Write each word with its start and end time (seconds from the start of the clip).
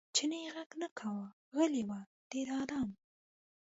چیني 0.15 0.41
غږ 0.55 0.69
نه 0.81 0.87
کاوه 0.97 1.27
غلی 1.55 1.83
و 1.89 1.91
ډېر 2.31 2.47
ارام. 2.61 2.89